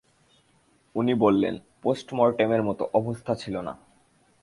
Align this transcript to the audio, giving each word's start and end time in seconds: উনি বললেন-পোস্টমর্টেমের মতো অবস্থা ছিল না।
উনি 0.95 1.13
বললেন-পোস্টমর্টেমের 1.13 2.63
মতো 2.63 2.83
অবস্থা 2.93 3.35
ছিল 3.35 3.55
না। 3.61 3.73